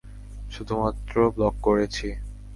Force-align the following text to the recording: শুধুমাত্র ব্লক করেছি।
শুধুমাত্র 0.51 1.13
ব্লক 1.35 1.55
করেছি। 1.61 2.07